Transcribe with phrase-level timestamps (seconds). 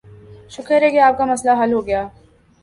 [0.49, 2.07] شکر ہے کہ آپ کا مسئلہ حل ہوگیا۔